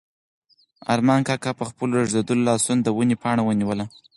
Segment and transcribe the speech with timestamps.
[0.93, 3.85] ارمان کاکا په خپلو رېږدېدلو لاسو د ونې پاڼه ونیوله.